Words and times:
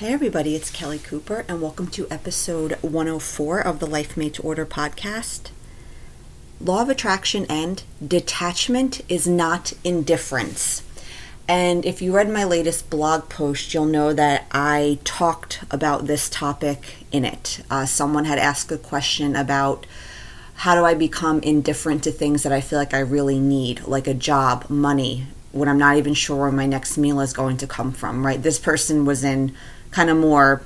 Hey, 0.00 0.14
everybody, 0.14 0.56
it's 0.56 0.70
Kelly 0.70 0.98
Cooper, 0.98 1.44
and 1.46 1.60
welcome 1.60 1.86
to 1.88 2.06
episode 2.10 2.72
104 2.80 3.60
of 3.60 3.80
the 3.80 3.86
Life 3.86 4.16
Made 4.16 4.32
to 4.32 4.42
Order 4.42 4.64
podcast. 4.64 5.50
Law 6.58 6.80
of 6.80 6.88
attraction 6.88 7.44
and 7.50 7.82
detachment 8.02 9.02
is 9.10 9.28
not 9.28 9.74
indifference. 9.84 10.82
And 11.46 11.84
if 11.84 12.00
you 12.00 12.16
read 12.16 12.30
my 12.30 12.44
latest 12.44 12.88
blog 12.88 13.28
post, 13.28 13.74
you'll 13.74 13.84
know 13.84 14.14
that 14.14 14.46
I 14.50 15.00
talked 15.04 15.62
about 15.70 16.06
this 16.06 16.30
topic 16.30 17.04
in 17.12 17.26
it. 17.26 17.60
Uh, 17.70 17.84
someone 17.84 18.24
had 18.24 18.38
asked 18.38 18.72
a 18.72 18.78
question 18.78 19.36
about 19.36 19.84
how 20.54 20.74
do 20.74 20.86
I 20.86 20.94
become 20.94 21.40
indifferent 21.40 22.04
to 22.04 22.10
things 22.10 22.42
that 22.44 22.52
I 22.52 22.62
feel 22.62 22.78
like 22.78 22.94
I 22.94 23.00
really 23.00 23.38
need, 23.38 23.86
like 23.86 24.06
a 24.06 24.14
job, 24.14 24.70
money, 24.70 25.26
when 25.52 25.68
I'm 25.68 25.78
not 25.78 25.96
even 25.96 26.14
sure 26.14 26.36
where 26.36 26.52
my 26.52 26.66
next 26.66 26.96
meal 26.96 27.20
is 27.20 27.32
going 27.32 27.56
to 27.58 27.66
come 27.66 27.92
from, 27.92 28.24
right? 28.24 28.42
This 28.42 28.58
person 28.58 29.04
was 29.04 29.24
in 29.24 29.54
kind 29.90 30.10
of 30.10 30.16
more 30.16 30.62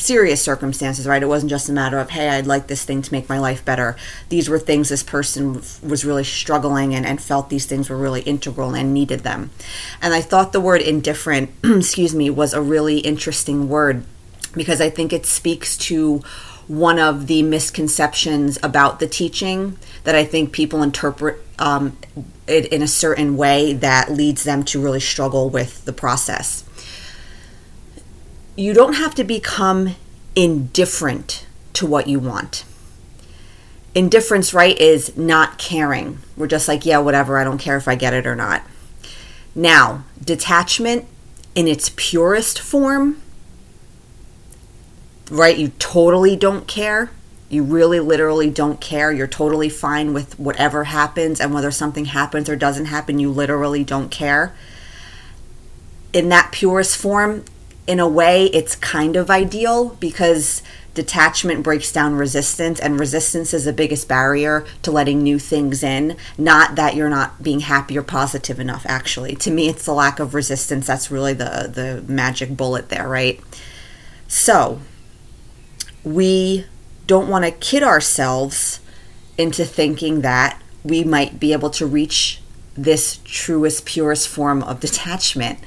serious 0.00 0.40
circumstances, 0.40 1.06
right? 1.06 1.22
It 1.22 1.26
wasn't 1.26 1.50
just 1.50 1.68
a 1.68 1.72
matter 1.72 1.98
of, 1.98 2.10
hey, 2.10 2.30
I'd 2.30 2.46
like 2.46 2.66
this 2.66 2.84
thing 2.84 3.02
to 3.02 3.12
make 3.12 3.28
my 3.28 3.38
life 3.38 3.64
better. 3.64 3.96
These 4.28 4.48
were 4.48 4.58
things 4.58 4.88
this 4.88 5.02
person 5.02 5.62
was 5.82 6.04
really 6.04 6.24
struggling 6.24 6.94
and, 6.94 7.04
and 7.04 7.20
felt 7.20 7.50
these 7.50 7.66
things 7.66 7.90
were 7.90 7.96
really 7.96 8.22
integral 8.22 8.74
and 8.74 8.94
needed 8.94 9.20
them. 9.20 9.50
And 10.00 10.14
I 10.14 10.20
thought 10.20 10.52
the 10.52 10.60
word 10.60 10.80
indifferent, 10.80 11.50
excuse 11.64 12.14
me, 12.14 12.30
was 12.30 12.54
a 12.54 12.62
really 12.62 12.98
interesting 13.00 13.68
word 13.68 14.04
because 14.54 14.80
I 14.80 14.90
think 14.90 15.12
it 15.12 15.26
speaks 15.26 15.76
to 15.78 16.22
one 16.70 16.98
of 16.98 17.26
the 17.26 17.42
misconceptions 17.42 18.58
about 18.62 19.00
the 19.00 19.06
teaching 19.06 19.76
that 20.04 20.14
I 20.14 20.24
think 20.24 20.52
people 20.52 20.82
interpret 20.82 21.42
um, 21.58 21.96
it 22.46 22.66
in 22.66 22.82
a 22.82 22.88
certain 22.88 23.36
way 23.36 23.72
that 23.74 24.10
leads 24.10 24.44
them 24.44 24.62
to 24.64 24.80
really 24.80 25.00
struggle 25.00 25.50
with 25.50 25.84
the 25.84 25.92
process 25.92 26.64
you 28.60 28.74
don't 28.74 28.94
have 28.94 29.14
to 29.14 29.24
become 29.24 29.96
indifferent 30.36 31.46
to 31.72 31.86
what 31.86 32.06
you 32.06 32.18
want. 32.18 32.64
Indifference, 33.94 34.52
right, 34.52 34.78
is 34.78 35.16
not 35.16 35.58
caring. 35.58 36.18
We're 36.36 36.46
just 36.46 36.68
like, 36.68 36.84
yeah, 36.84 36.98
whatever, 36.98 37.38
I 37.38 37.44
don't 37.44 37.58
care 37.58 37.78
if 37.78 37.88
I 37.88 37.94
get 37.94 38.12
it 38.12 38.26
or 38.26 38.36
not. 38.36 38.62
Now, 39.54 40.04
detachment 40.22 41.06
in 41.54 41.66
its 41.66 41.90
purest 41.96 42.60
form, 42.60 43.20
right, 45.30 45.56
you 45.56 45.68
totally 45.78 46.36
don't 46.36 46.66
care. 46.66 47.10
You 47.48 47.62
really 47.64 48.00
literally 48.00 48.50
don't 48.50 48.80
care. 48.80 49.12
You're 49.12 49.26
totally 49.26 49.68
fine 49.68 50.12
with 50.12 50.38
whatever 50.38 50.84
happens 50.84 51.40
and 51.40 51.52
whether 51.52 51.70
something 51.70 52.06
happens 52.06 52.48
or 52.48 52.56
doesn't 52.56 52.86
happen, 52.86 53.18
you 53.18 53.30
literally 53.30 53.82
don't 53.82 54.10
care. 54.10 54.54
In 56.12 56.28
that 56.28 56.52
purest 56.52 56.96
form, 56.96 57.44
in 57.86 57.98
a 57.98 58.08
way, 58.08 58.46
it's 58.46 58.76
kind 58.76 59.16
of 59.16 59.30
ideal 59.30 59.96
because 60.00 60.62
detachment 60.94 61.62
breaks 61.62 61.92
down 61.92 62.14
resistance, 62.14 62.78
and 62.78 62.98
resistance 62.98 63.54
is 63.54 63.64
the 63.64 63.72
biggest 63.72 64.08
barrier 64.08 64.66
to 64.82 64.90
letting 64.90 65.22
new 65.22 65.38
things 65.38 65.82
in. 65.82 66.16
Not 66.36 66.76
that 66.76 66.94
you're 66.94 67.08
not 67.08 67.42
being 67.42 67.60
happy 67.60 67.96
or 67.96 68.02
positive 68.02 68.60
enough, 68.60 68.84
actually. 68.86 69.34
To 69.36 69.50
me, 69.50 69.68
it's 69.68 69.84
the 69.84 69.92
lack 69.92 70.18
of 70.18 70.34
resistance 70.34 70.86
that's 70.86 71.10
really 71.10 71.32
the, 71.32 71.70
the 71.72 72.12
magic 72.12 72.56
bullet 72.56 72.88
there, 72.88 73.08
right? 73.08 73.40
So, 74.28 74.80
we 76.04 76.66
don't 77.06 77.28
want 77.28 77.44
to 77.44 77.50
kid 77.50 77.82
ourselves 77.82 78.80
into 79.36 79.64
thinking 79.64 80.20
that 80.20 80.60
we 80.84 81.04
might 81.04 81.40
be 81.40 81.52
able 81.52 81.70
to 81.70 81.86
reach 81.86 82.40
this 82.74 83.18
truest, 83.24 83.84
purest 83.84 84.28
form 84.28 84.62
of 84.62 84.80
detachment 84.80 85.58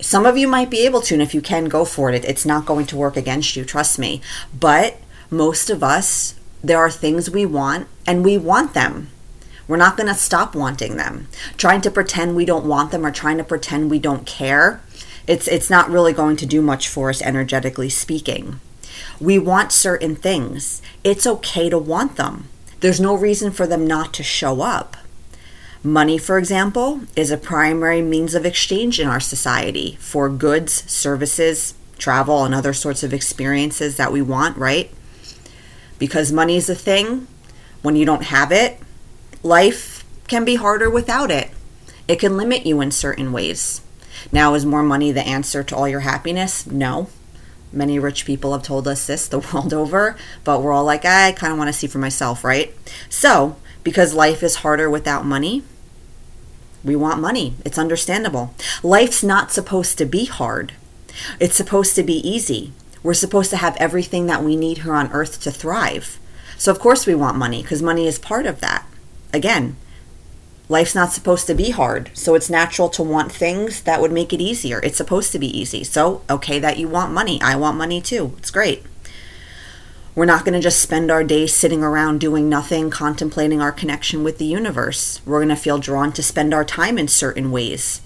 some 0.00 0.26
of 0.26 0.36
you 0.36 0.46
might 0.46 0.70
be 0.70 0.84
able 0.84 1.00
to, 1.02 1.14
and 1.14 1.22
if 1.22 1.34
you 1.34 1.40
can, 1.40 1.66
go 1.66 1.84
for 1.84 2.10
it. 2.10 2.24
It's 2.24 2.46
not 2.46 2.66
going 2.66 2.86
to 2.86 2.96
work 2.96 3.16
against 3.16 3.56
you, 3.56 3.64
trust 3.64 3.98
me. 3.98 4.20
But 4.58 4.98
most 5.30 5.70
of 5.70 5.82
us, 5.82 6.38
there 6.62 6.78
are 6.78 6.90
things 6.90 7.30
we 7.30 7.44
want, 7.44 7.88
and 8.06 8.24
we 8.24 8.38
want 8.38 8.74
them. 8.74 9.08
We're 9.66 9.76
not 9.76 9.96
going 9.96 10.08
to 10.08 10.14
stop 10.14 10.54
wanting 10.54 10.96
them. 10.96 11.28
Trying 11.56 11.82
to 11.82 11.90
pretend 11.90 12.36
we 12.36 12.44
don't 12.44 12.64
want 12.64 12.90
them 12.90 13.04
or 13.04 13.10
trying 13.10 13.38
to 13.38 13.44
pretend 13.44 13.90
we 13.90 13.98
don't 13.98 14.24
care, 14.24 14.80
it's 15.26 15.46
it's 15.46 15.68
not 15.68 15.90
really 15.90 16.14
going 16.14 16.36
to 16.36 16.46
do 16.46 16.62
much 16.62 16.88
for 16.88 17.10
us 17.10 17.20
energetically 17.20 17.90
speaking. 17.90 18.60
We 19.20 19.38
want 19.38 19.72
certain 19.72 20.14
things. 20.14 20.80
It's 21.02 21.26
okay 21.26 21.68
to 21.70 21.78
want 21.78 22.16
them. 22.16 22.48
There's 22.80 23.00
no 23.00 23.16
reason 23.16 23.50
for 23.50 23.66
them 23.66 23.86
not 23.86 24.14
to 24.14 24.22
show 24.22 24.60
up. 24.60 24.96
Money, 25.82 26.18
for 26.18 26.38
example, 26.38 27.00
is 27.16 27.30
a 27.30 27.36
primary 27.36 28.02
means 28.02 28.34
of 28.34 28.46
exchange 28.46 29.00
in 29.00 29.08
our 29.08 29.20
society 29.20 29.96
for 30.00 30.28
goods, 30.28 30.88
services, 30.90 31.74
travel, 31.98 32.44
and 32.44 32.54
other 32.54 32.72
sorts 32.72 33.02
of 33.02 33.12
experiences 33.12 33.96
that 33.96 34.12
we 34.12 34.22
want, 34.22 34.56
right? 34.56 34.90
Because 35.98 36.32
money 36.32 36.56
is 36.56 36.68
a 36.68 36.74
thing, 36.74 37.26
when 37.82 37.96
you 37.96 38.04
don't 38.04 38.24
have 38.24 38.52
it, 38.52 38.78
life 39.42 40.04
can 40.26 40.44
be 40.44 40.56
harder 40.56 40.90
without 40.90 41.30
it. 41.30 41.50
It 42.06 42.20
can 42.20 42.36
limit 42.36 42.66
you 42.66 42.80
in 42.80 42.90
certain 42.90 43.32
ways. 43.32 43.80
Now, 44.32 44.54
is 44.54 44.66
more 44.66 44.82
money 44.82 45.12
the 45.12 45.26
answer 45.26 45.62
to 45.62 45.76
all 45.76 45.88
your 45.88 46.00
happiness? 46.00 46.66
No. 46.66 47.08
Many 47.72 47.98
rich 47.98 48.24
people 48.24 48.52
have 48.52 48.62
told 48.62 48.88
us 48.88 49.06
this 49.06 49.28
the 49.28 49.38
world 49.52 49.74
over, 49.74 50.16
but 50.44 50.62
we're 50.62 50.72
all 50.72 50.84
like, 50.84 51.04
I 51.04 51.32
kind 51.32 51.52
of 51.52 51.58
want 51.58 51.68
to 51.68 51.72
see 51.72 51.86
for 51.86 51.98
myself, 51.98 52.44
right? 52.44 52.74
So, 53.08 53.56
because 53.82 54.14
life 54.14 54.42
is 54.42 54.56
harder 54.56 54.88
without 54.90 55.24
money. 55.24 55.62
We 56.84 56.96
want 56.96 57.20
money. 57.20 57.54
It's 57.64 57.78
understandable. 57.78 58.54
Life's 58.82 59.22
not 59.22 59.52
supposed 59.52 59.98
to 59.98 60.06
be 60.06 60.26
hard, 60.26 60.72
it's 61.40 61.56
supposed 61.56 61.94
to 61.96 62.02
be 62.02 62.26
easy. 62.28 62.72
We're 63.02 63.14
supposed 63.14 63.50
to 63.50 63.56
have 63.56 63.76
everything 63.76 64.26
that 64.26 64.42
we 64.42 64.56
need 64.56 64.78
here 64.78 64.94
on 64.94 65.12
earth 65.12 65.40
to 65.42 65.50
thrive. 65.52 66.18
So, 66.56 66.72
of 66.72 66.80
course, 66.80 67.06
we 67.06 67.14
want 67.14 67.36
money 67.36 67.62
because 67.62 67.80
money 67.80 68.06
is 68.08 68.18
part 68.18 68.44
of 68.44 68.60
that. 68.60 68.84
Again, 69.32 69.76
life's 70.68 70.94
not 70.94 71.12
supposed 71.12 71.46
to 71.46 71.54
be 71.54 71.70
hard. 71.70 72.10
So, 72.14 72.34
it's 72.34 72.50
natural 72.50 72.88
to 72.90 73.02
want 73.02 73.32
things 73.32 73.82
that 73.82 74.00
would 74.00 74.12
make 74.12 74.32
it 74.32 74.40
easier. 74.40 74.80
It's 74.80 74.96
supposed 74.96 75.32
to 75.32 75.38
be 75.38 75.58
easy. 75.58 75.84
So, 75.84 76.22
okay, 76.28 76.58
that 76.58 76.78
you 76.78 76.88
want 76.88 77.12
money. 77.12 77.40
I 77.42 77.56
want 77.56 77.76
money 77.76 78.00
too. 78.00 78.34
It's 78.38 78.50
great. 78.50 78.84
We're 80.18 80.24
not 80.24 80.44
going 80.44 80.54
to 80.54 80.60
just 80.60 80.82
spend 80.82 81.12
our 81.12 81.22
days 81.22 81.54
sitting 81.54 81.84
around 81.84 82.18
doing 82.18 82.48
nothing, 82.48 82.90
contemplating 82.90 83.60
our 83.60 83.70
connection 83.70 84.24
with 84.24 84.38
the 84.38 84.46
universe. 84.46 85.20
We're 85.24 85.38
going 85.38 85.48
to 85.50 85.54
feel 85.54 85.78
drawn 85.78 86.10
to 86.14 86.24
spend 86.24 86.52
our 86.52 86.64
time 86.64 86.98
in 86.98 87.06
certain 87.06 87.52
ways, 87.52 88.00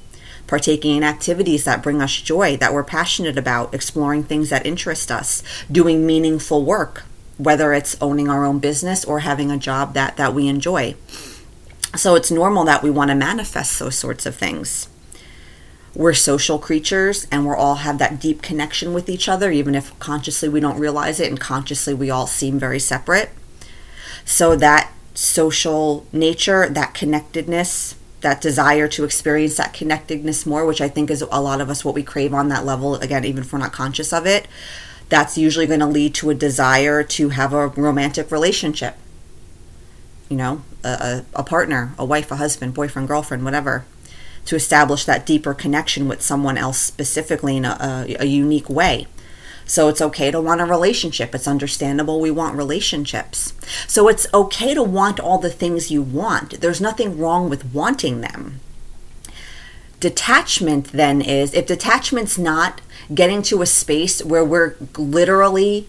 partaking 0.46 0.98
in 0.98 1.04
activities 1.04 1.64
that 1.64 1.82
bring 1.82 2.02
us 2.02 2.20
joy, 2.20 2.58
that 2.58 2.74
we're 2.74 2.84
passionate 2.84 3.38
about, 3.38 3.72
exploring 3.72 4.24
things 4.24 4.50
that 4.50 4.66
interest 4.66 5.10
us, 5.10 5.42
doing 5.72 6.04
meaningful 6.04 6.66
work, 6.66 7.04
whether 7.38 7.72
it's 7.72 7.96
owning 8.02 8.28
our 8.28 8.44
own 8.44 8.58
business 8.58 9.06
or 9.06 9.20
having 9.20 9.50
a 9.50 9.56
job 9.56 9.94
that, 9.94 10.18
that 10.18 10.34
we 10.34 10.48
enjoy. 10.48 10.94
So 11.94 12.14
it's 12.14 12.30
normal 12.30 12.64
that 12.64 12.82
we 12.82 12.90
want 12.90 13.10
to 13.10 13.14
manifest 13.14 13.78
those 13.78 13.96
sorts 13.96 14.24
of 14.26 14.34
things 14.34 14.88
we're 15.94 16.14
social 16.14 16.58
creatures 16.58 17.26
and 17.30 17.46
we 17.46 17.54
all 17.54 17.76
have 17.76 17.98
that 17.98 18.20
deep 18.20 18.42
connection 18.42 18.94
with 18.94 19.08
each 19.08 19.28
other, 19.28 19.50
even 19.50 19.74
if 19.74 19.98
consciously 19.98 20.48
we 20.48 20.60
don't 20.60 20.78
realize 20.78 21.20
it 21.20 21.28
and 21.28 21.38
consciously 21.38 21.92
we 21.92 22.10
all 22.10 22.26
seem 22.26 22.58
very 22.58 22.78
separate. 22.78 23.30
So, 24.24 24.56
that 24.56 24.92
social 25.14 26.06
nature, 26.12 26.68
that 26.68 26.94
connectedness, 26.94 27.96
that 28.22 28.40
desire 28.40 28.88
to 28.88 29.04
experience 29.04 29.56
that 29.56 29.74
connectedness 29.74 30.46
more, 30.46 30.64
which 30.64 30.80
I 30.80 30.88
think 30.88 31.10
is 31.10 31.22
a 31.22 31.40
lot 31.40 31.60
of 31.60 31.68
us 31.68 31.84
what 31.84 31.94
we 31.94 32.02
crave 32.02 32.32
on 32.32 32.48
that 32.48 32.64
level, 32.64 32.94
again, 32.96 33.24
even 33.24 33.42
if 33.42 33.52
we're 33.52 33.58
not 33.58 33.72
conscious 33.72 34.12
of 34.12 34.26
it, 34.26 34.46
that's 35.08 35.36
usually 35.36 35.66
going 35.66 35.80
to 35.80 35.86
lead 35.86 36.14
to 36.14 36.30
a 36.30 36.34
desire 36.34 37.02
to 37.02 37.30
have 37.30 37.52
a 37.52 37.66
romantic 37.66 38.30
relationship. 38.30 38.96
You 40.32 40.38
know, 40.38 40.62
a, 40.82 41.24
a 41.34 41.42
partner, 41.42 41.94
a 41.98 42.06
wife, 42.06 42.30
a 42.30 42.36
husband, 42.36 42.72
boyfriend, 42.72 43.06
girlfriend, 43.06 43.44
whatever 43.44 43.84
to 44.46 44.56
establish 44.56 45.04
that 45.04 45.26
deeper 45.26 45.52
connection 45.52 46.08
with 46.08 46.22
someone 46.22 46.56
else 46.56 46.78
specifically 46.78 47.58
in 47.58 47.66
a, 47.66 47.76
a, 47.78 48.16
a 48.20 48.24
unique 48.24 48.70
way. 48.70 49.06
So 49.66 49.88
it's 49.88 50.00
okay 50.00 50.30
to 50.30 50.40
want 50.40 50.62
a 50.62 50.64
relationship. 50.64 51.34
It's 51.34 51.46
understandable 51.46 52.18
we 52.18 52.30
want 52.30 52.56
relationships. 52.56 53.52
So 53.86 54.08
it's 54.08 54.26
okay 54.32 54.72
to 54.72 54.82
want 54.82 55.20
all 55.20 55.36
the 55.38 55.50
things 55.50 55.90
you 55.90 56.00
want. 56.00 56.62
There's 56.62 56.80
nothing 56.80 57.18
wrong 57.18 57.50
with 57.50 57.72
wanting 57.74 58.22
them. 58.22 58.60
Detachment 60.00 60.92
then 60.92 61.20
is 61.20 61.52
if 61.52 61.66
detachment's 61.66 62.38
not 62.38 62.80
getting 63.14 63.42
to 63.42 63.60
a 63.60 63.66
space 63.66 64.24
where 64.24 64.44
we're 64.44 64.76
literally 64.96 65.88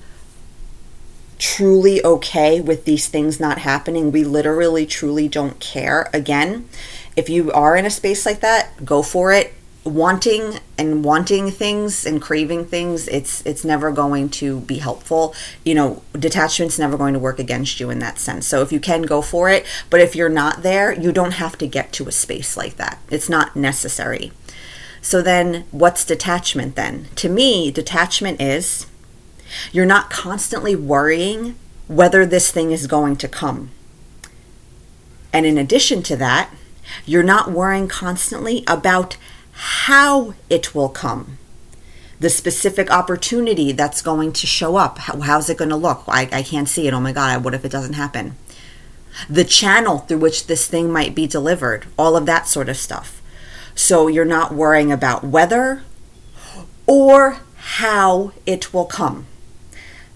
truly 1.38 2.04
okay 2.04 2.62
with 2.62 2.86
these 2.86 3.08
things 3.08 3.40
not 3.40 3.60
happening, 3.60 4.12
we 4.12 4.24
literally 4.24 4.86
truly 4.86 5.28
don't 5.28 5.60
care. 5.60 6.10
Again, 6.14 6.68
if 7.16 7.30
you 7.30 7.52
are 7.52 7.76
in 7.76 7.86
a 7.86 7.90
space 7.90 8.26
like 8.26 8.40
that, 8.42 8.86
go 8.86 9.04
for 9.04 9.32
it. 9.32 9.54
Wanting 9.86 10.60
and 10.78 11.04
wanting 11.04 11.52
things 11.52 12.06
and 12.06 12.22
craving 12.22 12.66
things, 12.66 13.10
it's 13.10 13.46
it's 13.46 13.66
never 13.66 13.92
going 13.92 14.30
to 14.30 14.62
be 14.62 14.78
helpful. 14.78 15.36
You 15.66 15.76
know, 15.76 16.02
detachment's 16.14 16.80
never 16.80 16.96
going 16.96 17.14
to 17.14 17.20
work 17.20 17.38
against 17.38 17.82
you 17.82 17.90
in 17.90 18.00
that 18.00 18.18
sense. 18.18 18.48
So 18.48 18.62
if 18.62 18.72
you 18.72 18.80
can 18.80 19.02
go 19.02 19.22
for 19.22 19.50
it, 19.50 19.66
but 19.90 20.00
if 20.00 20.16
you're 20.16 20.30
not 20.30 20.64
there, 20.64 20.94
you 20.94 21.12
don't 21.12 21.32
have 21.32 21.58
to 21.58 21.68
get 21.68 21.92
to 21.94 22.08
a 22.08 22.14
space 22.14 22.56
like 22.56 22.78
that. 22.78 23.00
It's 23.10 23.28
not 23.28 23.58
necessary. 23.58 24.32
So 25.02 25.22
then, 25.22 25.66
what's 25.72 26.06
detachment 26.06 26.78
then? 26.78 27.10
To 27.16 27.28
me, 27.28 27.70
detachment 27.70 28.42
is 28.42 28.86
you're 29.72 29.86
not 29.86 30.10
constantly 30.10 30.76
worrying 30.76 31.56
whether 31.88 32.26
this 32.26 32.52
thing 32.52 32.72
is 32.72 32.88
going 32.88 33.16
to 33.18 33.28
come. 33.28 33.72
And 35.32 35.46
in 35.46 35.58
addition 35.58 36.04
to 36.04 36.16
that, 36.18 36.52
you're 37.06 37.24
not 37.24 37.52
worrying 37.52 37.88
constantly 37.88 38.64
about 38.68 39.18
how 39.52 40.34
it 40.50 40.74
will 40.74 40.90
come. 40.90 41.38
The 42.20 42.30
specific 42.30 42.92
opportunity 42.92 43.72
that's 43.72 44.02
going 44.02 44.32
to 44.34 44.48
show 44.48 44.76
up. 44.76 45.00
How, 45.00 45.20
how's 45.20 45.50
it 45.50 45.58
going 45.58 45.70
to 45.70 45.76
look? 45.76 46.04
I, 46.08 46.30
I 46.32 46.44
can't 46.44 46.70
see 46.70 46.88
it. 46.88 46.94
Oh 46.94 47.00
my 47.00 47.12
God, 47.12 47.44
what 47.44 47.54
if 47.54 47.66
it 47.66 47.72
doesn't 47.72 47.94
happen? 47.94 48.36
The 49.30 49.44
channel 49.44 50.00
through 50.00 50.20
which 50.20 50.48
this 50.48 50.68
thing 50.68 50.92
might 50.92 51.14
be 51.14 51.28
delivered, 51.28 51.86
all 51.98 52.16
of 52.16 52.26
that 52.26 52.48
sort 52.48 52.70
of 52.70 52.78
stuff. 52.78 53.22
So 53.76 54.08
you're 54.08 54.26
not 54.26 54.54
worrying 54.54 54.92
about 54.92 55.24
whether 55.24 55.84
or 56.88 57.40
how 57.56 58.32
it 58.46 58.74
will 58.74 58.86
come. 58.86 59.26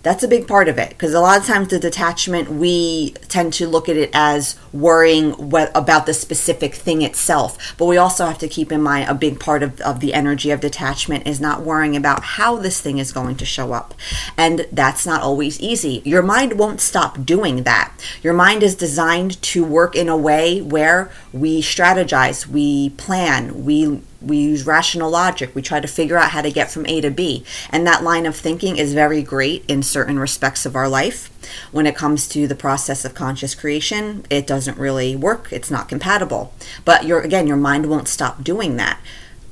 That's 0.07 0.23
a 0.23 0.27
big 0.29 0.47
part 0.47 0.69
of 0.69 0.77
it 0.77 0.91
because 0.91 1.13
a 1.13 1.19
lot 1.19 1.37
of 1.37 1.45
times 1.45 1.67
the 1.67 1.79
detachment, 1.79 2.49
we 2.49 3.11
tend 3.27 3.51
to 3.55 3.67
look 3.67 3.89
at 3.89 3.97
it 3.97 4.09
as 4.13 4.57
worrying 4.71 5.31
what, 5.33 5.69
about 5.75 6.05
the 6.05 6.13
specific 6.13 6.75
thing 6.75 7.01
itself. 7.01 7.75
But 7.77 7.87
we 7.87 7.97
also 7.97 8.25
have 8.25 8.37
to 8.37 8.47
keep 8.47 8.71
in 8.71 8.81
mind 8.81 9.09
a 9.09 9.13
big 9.13 9.37
part 9.37 9.63
of, 9.63 9.81
of 9.81 9.99
the 9.99 10.13
energy 10.13 10.49
of 10.49 10.61
detachment 10.61 11.27
is 11.27 11.41
not 11.41 11.63
worrying 11.63 11.97
about 11.97 12.23
how 12.23 12.55
this 12.55 12.79
thing 12.79 12.99
is 12.99 13.11
going 13.11 13.35
to 13.35 13.43
show 13.43 13.73
up. 13.73 13.95
And 14.37 14.65
that's 14.71 15.05
not 15.05 15.23
always 15.23 15.59
easy. 15.59 16.01
Your 16.05 16.21
mind 16.23 16.57
won't 16.57 16.79
stop 16.79 17.25
doing 17.25 17.63
that. 17.63 17.91
Your 18.23 18.33
mind 18.33 18.63
is 18.63 18.75
designed 18.75 19.41
to 19.41 19.65
work 19.65 19.93
in 19.93 20.07
a 20.07 20.15
way 20.15 20.61
where 20.61 21.11
we 21.33 21.61
strategize, 21.61 22.47
we 22.47 22.91
plan, 22.91 23.65
we 23.65 24.01
we 24.27 24.37
use 24.37 24.65
rational 24.65 25.09
logic. 25.09 25.55
We 25.55 25.61
try 25.61 25.79
to 25.79 25.87
figure 25.87 26.17
out 26.17 26.31
how 26.31 26.41
to 26.41 26.51
get 26.51 26.71
from 26.71 26.85
A 26.85 27.01
to 27.01 27.09
B. 27.09 27.43
And 27.69 27.85
that 27.85 28.03
line 28.03 28.25
of 28.25 28.35
thinking 28.35 28.77
is 28.77 28.93
very 28.93 29.23
great 29.23 29.63
in 29.67 29.83
certain 29.83 30.19
respects 30.19 30.65
of 30.65 30.75
our 30.75 30.89
life. 30.89 31.29
When 31.71 31.87
it 31.87 31.95
comes 31.95 32.27
to 32.29 32.47
the 32.47 32.55
process 32.55 33.05
of 33.05 33.15
conscious 33.15 33.55
creation, 33.55 34.25
it 34.29 34.45
doesn't 34.45 34.77
really 34.77 35.15
work. 35.15 35.47
It's 35.51 35.71
not 35.71 35.89
compatible. 35.89 36.53
But 36.85 37.05
your 37.05 37.21
again, 37.21 37.47
your 37.47 37.57
mind 37.57 37.89
won't 37.89 38.07
stop 38.07 38.43
doing 38.43 38.75
that. 38.77 38.99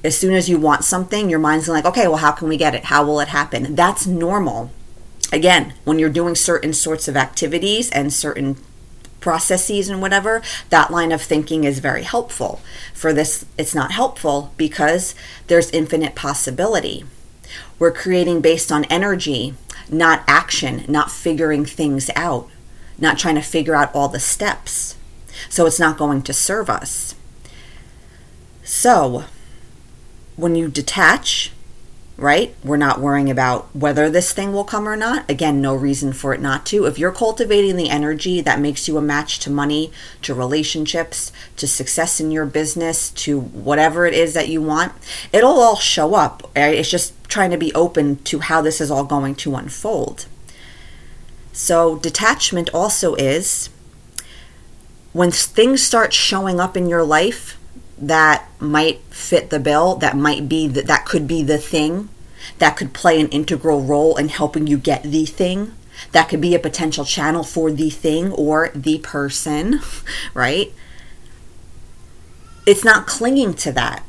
As 0.03 0.17
soon 0.17 0.33
as 0.35 0.49
you 0.49 0.59
want 0.59 0.83
something, 0.83 1.29
your 1.29 1.39
mind's 1.39 1.67
like, 1.67 1.85
okay, 1.85 2.07
well, 2.07 2.17
how 2.17 2.31
can 2.31 2.47
we 2.47 2.57
get 2.57 2.75
it? 2.75 2.85
How 2.85 3.03
will 3.03 3.19
it 3.19 3.29
happen? 3.29 3.75
That's 3.75 4.05
normal. 4.05 4.71
Again, 5.33 5.73
when 5.83 5.97
you're 5.97 6.09
doing 6.09 6.35
certain 6.35 6.73
sorts 6.73 7.07
of 7.07 7.17
activities 7.17 7.89
and 7.89 8.13
certain 8.13 8.57
processes 9.25 9.89
and 9.89 10.03
whatever, 10.03 10.39
that 10.69 10.91
line 10.91 11.11
of 11.11 11.19
thinking 11.19 11.63
is 11.63 11.79
very 11.79 12.03
helpful. 12.03 12.61
For 12.93 13.11
this, 13.11 13.43
it's 13.57 13.73
not 13.73 13.91
helpful 13.91 14.53
because 14.55 15.15
there's 15.47 15.71
infinite 15.71 16.13
possibility. 16.13 17.05
We're 17.79 17.91
creating 17.91 18.41
based 18.41 18.71
on 18.71 18.83
energy, 18.85 19.55
not 19.89 20.23
action, 20.27 20.85
not 20.87 21.09
figuring 21.09 21.65
things 21.65 22.11
out, 22.15 22.47
not 22.99 23.17
trying 23.17 23.33
to 23.33 23.41
figure 23.41 23.73
out 23.73 23.95
all 23.95 24.09
the 24.09 24.19
steps. 24.19 24.95
So 25.49 25.65
it's 25.65 25.79
not 25.79 25.97
going 25.97 26.21
to 26.21 26.31
serve 26.31 26.69
us. 26.69 27.15
So, 28.63 29.23
when 30.35 30.53
you 30.55 30.67
detach, 30.67 31.51
right? 32.17 32.55
We're 32.63 32.77
not 32.77 33.01
worrying 33.01 33.29
about 33.29 33.67
whether 33.75 34.09
this 34.09 34.31
thing 34.31 34.53
will 34.53 34.63
come 34.63 34.87
or 34.87 34.95
not. 34.95 35.29
Again, 35.29 35.61
no 35.61 35.75
reason 35.75 36.13
for 36.13 36.33
it 36.33 36.39
not 36.39 36.65
to. 36.67 36.85
If 36.85 36.97
you're 36.97 37.11
cultivating 37.11 37.75
the 37.75 37.89
energy 37.89 38.39
that 38.41 38.59
makes 38.59 38.87
you 38.87 38.97
a 38.97 39.01
match 39.01 39.39
to 39.39 39.49
money, 39.49 39.91
to 40.21 40.33
relationships, 40.33 41.33
to 41.57 41.67
success 41.67 42.21
in 42.21 42.31
your 42.31 42.45
business, 42.45 43.09
to 43.11 43.39
whatever 43.39 44.05
it 44.05 44.13
is 44.13 44.33
that 44.33 44.47
you 44.47 44.61
want, 44.61 44.93
it'll 45.33 45.59
all 45.59 45.75
show 45.75 46.15
up. 46.15 46.49
It's 46.55 46.89
just 46.89 47.13
trying 47.27 47.51
to 47.51 47.57
be 47.57 47.73
open 47.73 48.17
to 48.23 48.39
how 48.39 48.61
this 48.61 48.79
is 48.79 48.89
all 48.89 49.03
going 49.03 49.35
to 49.35 49.55
unfold. 49.55 50.27
So, 51.51 51.97
detachment 51.97 52.69
also 52.73 53.15
is 53.15 53.69
when 55.13 55.31
things 55.31 55.81
start 55.81 56.13
showing 56.13 56.59
up 56.59 56.75
in 56.75 56.89
your 56.89 57.03
life 57.03 57.57
that 57.97 58.47
might 58.59 58.99
fit 59.09 59.49
the 59.49 59.59
bill, 59.59 59.95
that 59.95 60.17
might 60.17 60.49
be 60.49 60.67
the, 60.67 60.81
that 60.81 61.05
could 61.05 61.27
be 61.27 61.43
the 61.43 61.57
thing, 61.57 62.09
that 62.59 62.77
could 62.77 62.93
play 62.93 63.19
an 63.19 63.29
integral 63.29 63.81
role 63.81 64.17
in 64.17 64.29
helping 64.29 64.67
you 64.67 64.77
get 64.77 65.03
the 65.03 65.25
thing, 65.25 65.73
that 66.11 66.29
could 66.29 66.41
be 66.41 66.55
a 66.55 66.59
potential 66.59 67.05
channel 67.05 67.43
for 67.43 67.71
the 67.71 67.89
thing 67.89 68.31
or 68.33 68.69
the 68.75 68.99
person, 68.99 69.79
right? 70.33 70.73
It's 72.65 72.83
not 72.83 73.07
clinging 73.07 73.53
to 73.55 73.71
that. 73.73 74.03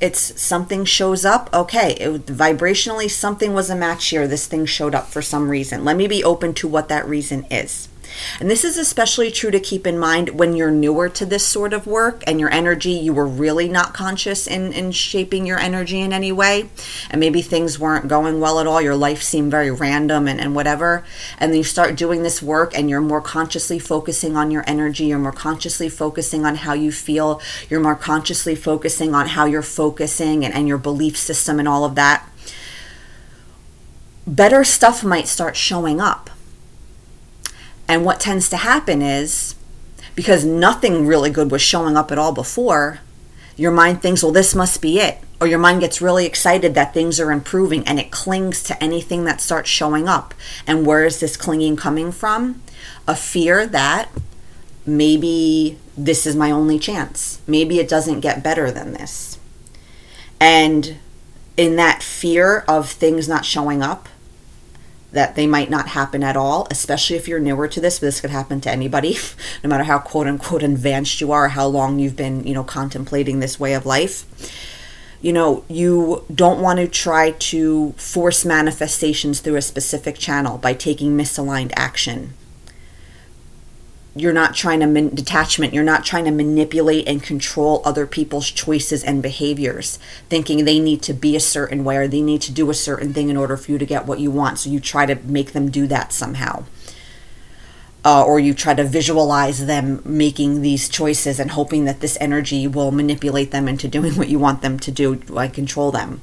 It's 0.00 0.40
something 0.40 0.84
shows 0.84 1.24
up. 1.24 1.48
Okay, 1.54 1.94
it, 1.94 2.26
vibrationally, 2.26 3.10
something 3.10 3.54
was 3.54 3.70
a 3.70 3.76
match 3.76 4.08
here. 4.08 4.28
This 4.28 4.46
thing 4.46 4.66
showed 4.66 4.94
up 4.94 5.06
for 5.06 5.22
some 5.22 5.48
reason. 5.48 5.84
Let 5.84 5.96
me 5.96 6.06
be 6.06 6.22
open 6.22 6.52
to 6.54 6.68
what 6.68 6.88
that 6.88 7.08
reason 7.08 7.46
is. 7.50 7.88
And 8.40 8.50
this 8.50 8.64
is 8.64 8.76
especially 8.76 9.30
true 9.30 9.50
to 9.50 9.60
keep 9.60 9.86
in 9.86 9.98
mind 9.98 10.30
when 10.30 10.54
you're 10.54 10.70
newer 10.70 11.08
to 11.10 11.26
this 11.26 11.46
sort 11.46 11.72
of 11.72 11.86
work 11.86 12.22
and 12.26 12.40
your 12.40 12.50
energy, 12.50 12.92
you 12.92 13.12
were 13.12 13.26
really 13.26 13.68
not 13.68 13.94
conscious 13.94 14.46
in, 14.46 14.72
in 14.72 14.92
shaping 14.92 15.46
your 15.46 15.58
energy 15.58 16.00
in 16.00 16.12
any 16.12 16.32
way. 16.32 16.68
And 17.10 17.20
maybe 17.20 17.42
things 17.42 17.78
weren't 17.78 18.08
going 18.08 18.40
well 18.40 18.58
at 18.60 18.66
all. 18.66 18.80
Your 18.80 18.96
life 18.96 19.22
seemed 19.22 19.50
very 19.50 19.70
random 19.70 20.26
and, 20.26 20.40
and 20.40 20.54
whatever. 20.54 21.04
And 21.38 21.52
then 21.52 21.58
you 21.58 21.64
start 21.64 21.96
doing 21.96 22.22
this 22.22 22.42
work 22.42 22.76
and 22.76 22.90
you're 22.90 23.00
more 23.00 23.20
consciously 23.20 23.78
focusing 23.78 24.36
on 24.36 24.50
your 24.50 24.64
energy. 24.66 25.04
You're 25.06 25.18
more 25.18 25.32
consciously 25.32 25.88
focusing 25.88 26.44
on 26.44 26.56
how 26.56 26.72
you 26.72 26.92
feel. 26.92 27.40
You're 27.68 27.80
more 27.80 27.94
consciously 27.94 28.54
focusing 28.54 29.14
on 29.14 29.28
how 29.28 29.44
you're 29.44 29.62
focusing 29.62 30.44
and, 30.44 30.54
and 30.54 30.68
your 30.68 30.78
belief 30.78 31.16
system 31.16 31.58
and 31.58 31.68
all 31.68 31.84
of 31.84 31.94
that. 31.94 32.28
Better 34.26 34.64
stuff 34.64 35.04
might 35.04 35.28
start 35.28 35.54
showing 35.54 36.00
up 36.00 36.30
and 37.88 38.04
what 38.04 38.20
tends 38.20 38.48
to 38.50 38.56
happen 38.56 39.02
is 39.02 39.54
because 40.14 40.44
nothing 40.44 41.06
really 41.06 41.30
good 41.30 41.50
was 41.50 41.62
showing 41.62 41.96
up 41.96 42.12
at 42.12 42.18
all 42.18 42.32
before, 42.32 43.00
your 43.56 43.72
mind 43.72 44.02
thinks, 44.02 44.22
well, 44.22 44.32
this 44.32 44.54
must 44.54 44.80
be 44.80 44.98
it. 44.98 45.18
Or 45.40 45.46
your 45.46 45.58
mind 45.58 45.80
gets 45.80 46.00
really 46.00 46.26
excited 46.26 46.74
that 46.74 46.94
things 46.94 47.20
are 47.20 47.32
improving 47.32 47.86
and 47.86 47.98
it 47.98 48.10
clings 48.10 48.62
to 48.64 48.82
anything 48.82 49.24
that 49.24 49.40
starts 49.40 49.68
showing 49.68 50.08
up. 50.08 50.32
And 50.66 50.86
where 50.86 51.04
is 51.04 51.20
this 51.20 51.36
clinging 51.36 51.76
coming 51.76 52.12
from? 52.12 52.62
A 53.06 53.16
fear 53.16 53.66
that 53.66 54.08
maybe 54.86 55.78
this 55.96 56.26
is 56.26 56.36
my 56.36 56.50
only 56.50 56.78
chance. 56.78 57.40
Maybe 57.46 57.78
it 57.78 57.88
doesn't 57.88 58.20
get 58.20 58.42
better 58.42 58.70
than 58.70 58.92
this. 58.92 59.38
And 60.40 60.96
in 61.56 61.76
that 61.76 62.02
fear 62.02 62.64
of 62.66 62.88
things 62.88 63.28
not 63.28 63.44
showing 63.44 63.82
up, 63.82 64.08
that 65.14 65.34
they 65.34 65.46
might 65.46 65.70
not 65.70 65.88
happen 65.88 66.22
at 66.22 66.36
all, 66.36 66.66
especially 66.70 67.16
if 67.16 67.26
you're 67.26 67.40
newer 67.40 67.66
to 67.68 67.80
this. 67.80 67.98
But 67.98 68.06
this 68.06 68.20
could 68.20 68.30
happen 68.30 68.60
to 68.62 68.70
anybody, 68.70 69.16
no 69.64 69.70
matter 69.70 69.84
how 69.84 69.98
quote 69.98 70.26
unquote 70.26 70.62
advanced 70.62 71.20
you 71.20 71.32
are, 71.32 71.48
how 71.48 71.66
long 71.66 71.98
you've 71.98 72.16
been, 72.16 72.46
you 72.46 72.54
know, 72.54 72.64
contemplating 72.64 73.40
this 73.40 73.58
way 73.58 73.74
of 73.74 73.86
life. 73.86 74.26
You 75.20 75.32
know, 75.32 75.64
you 75.68 76.24
don't 76.34 76.60
want 76.60 76.80
to 76.80 76.86
try 76.86 77.30
to 77.30 77.92
force 77.92 78.44
manifestations 78.44 79.40
through 79.40 79.56
a 79.56 79.62
specific 79.62 80.16
channel 80.16 80.58
by 80.58 80.74
taking 80.74 81.16
misaligned 81.16 81.72
action 81.76 82.34
you're 84.16 84.32
not 84.32 84.54
trying 84.54 84.80
to 84.80 84.86
man- 84.86 85.14
detachment 85.14 85.74
you're 85.74 85.82
not 85.82 86.04
trying 86.04 86.24
to 86.24 86.30
manipulate 86.30 87.06
and 87.08 87.22
control 87.22 87.82
other 87.84 88.06
people's 88.06 88.50
choices 88.50 89.02
and 89.02 89.22
behaviors 89.22 89.98
thinking 90.28 90.64
they 90.64 90.78
need 90.78 91.02
to 91.02 91.12
be 91.12 91.34
a 91.34 91.40
certain 91.40 91.84
way 91.84 91.96
or 91.96 92.06
they 92.06 92.22
need 92.22 92.40
to 92.40 92.52
do 92.52 92.70
a 92.70 92.74
certain 92.74 93.12
thing 93.12 93.28
in 93.28 93.36
order 93.36 93.56
for 93.56 93.72
you 93.72 93.78
to 93.78 93.86
get 93.86 94.06
what 94.06 94.20
you 94.20 94.30
want. 94.30 94.58
So 94.58 94.70
you 94.70 94.80
try 94.80 95.06
to 95.06 95.16
make 95.16 95.52
them 95.52 95.70
do 95.70 95.86
that 95.88 96.12
somehow. 96.12 96.64
Uh, 98.06 98.22
or 98.22 98.38
you 98.38 98.52
try 98.52 98.74
to 98.74 98.84
visualize 98.84 99.64
them 99.64 100.02
making 100.04 100.60
these 100.60 100.90
choices 100.90 101.40
and 101.40 101.52
hoping 101.52 101.86
that 101.86 102.00
this 102.00 102.18
energy 102.20 102.68
will 102.68 102.90
manipulate 102.90 103.50
them 103.50 103.66
into 103.66 103.88
doing 103.88 104.12
what 104.16 104.28
you 104.28 104.38
want 104.38 104.60
them 104.62 104.78
to 104.78 104.90
do 104.90 105.14
like 105.28 105.54
control 105.54 105.90
them. 105.90 106.20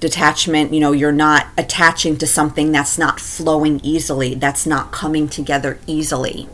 Detachment, 0.00 0.72
you 0.72 0.80
know, 0.80 0.92
you're 0.92 1.12
not 1.12 1.48
attaching 1.58 2.16
to 2.18 2.26
something 2.26 2.72
that's 2.72 2.96
not 2.96 3.20
flowing 3.20 3.80
easily, 3.82 4.34
that's 4.34 4.66
not 4.66 4.92
coming 4.92 5.28
together 5.28 5.78
easily 5.86 6.48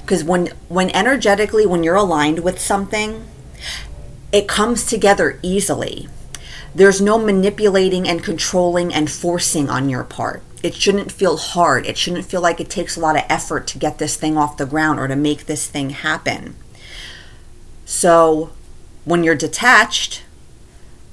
because 0.00 0.24
when 0.24 0.48
when 0.68 0.90
energetically 0.90 1.66
when 1.66 1.82
you're 1.82 1.94
aligned 1.94 2.40
with 2.40 2.58
something 2.58 3.26
it 4.32 4.48
comes 4.48 4.84
together 4.84 5.38
easily. 5.42 6.08
There's 6.74 7.00
no 7.00 7.18
manipulating 7.18 8.08
and 8.08 8.22
controlling 8.22 8.92
and 8.92 9.10
forcing 9.10 9.70
on 9.70 9.88
your 9.88 10.04
part. 10.04 10.42
It 10.62 10.74
shouldn't 10.74 11.12
feel 11.12 11.36
hard. 11.36 11.86
It 11.86 11.96
shouldn't 11.96 12.26
feel 12.26 12.40
like 12.40 12.60
it 12.60 12.68
takes 12.68 12.96
a 12.96 13.00
lot 13.00 13.16
of 13.16 13.24
effort 13.28 13.66
to 13.68 13.78
get 13.78 13.98
this 13.98 14.16
thing 14.16 14.36
off 14.36 14.56
the 14.56 14.66
ground 14.66 15.00
or 15.00 15.08
to 15.08 15.16
make 15.16 15.46
this 15.46 15.66
thing 15.66 15.90
happen. 15.90 16.56
So 17.84 18.50
when 19.04 19.24
you're 19.24 19.34
detached 19.34 20.22